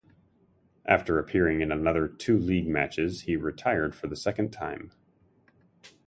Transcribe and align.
After 0.87 1.19
appearing 1.19 1.61
in 1.61 1.71
another 1.71 2.07
two 2.07 2.35
league 2.39 2.67
matches, 2.67 3.21
he 3.27 3.35
retired 3.35 3.93
for 3.93 4.07
the 4.07 4.15
second 4.15 4.49
time. 4.51 4.89